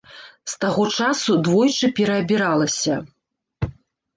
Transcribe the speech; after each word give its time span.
З 0.53 0.55
таго 0.63 0.85
часу 0.99 1.35
двойчы 1.47 1.91
пераабіралася. 1.99 2.95